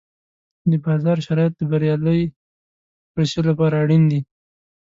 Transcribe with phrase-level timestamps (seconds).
[0.69, 2.21] د بازار شرایط د بریالۍ
[3.13, 4.19] پروسې لپاره اړین دي.